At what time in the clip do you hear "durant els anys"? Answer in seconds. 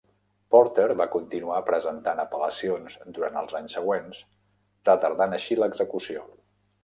3.17-3.77